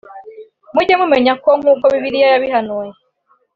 mujye 0.73 0.95
mumenya 1.01 1.33
ko 1.43 1.49
nkuko 1.59 1.83
Bible 1.93 2.19
yabihanuye 2.33 2.91